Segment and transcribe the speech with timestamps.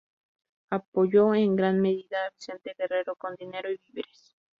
[0.71, 4.35] Apoyó en gran medida a Vicente Guerrero con dinero y víveres.